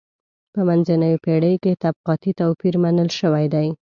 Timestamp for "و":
3.53-3.55